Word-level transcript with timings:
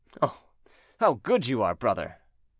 "Oh! 0.19 0.41
how 0.99 1.19
good 1.21 1.45
you 1.47 1.61
are, 1.61 1.75
brother!" 1.75 2.17